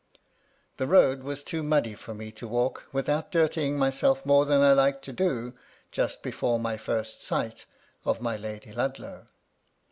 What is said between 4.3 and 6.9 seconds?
than I liked to do, just before my